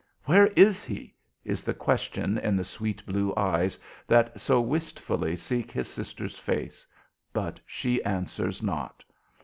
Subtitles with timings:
[0.25, 1.13] "Where is he?"
[1.45, 3.77] is the question in the sweet blue eyes
[4.07, 6.87] that so wistfully seek his sister's face;
[7.33, 9.03] but she answers not.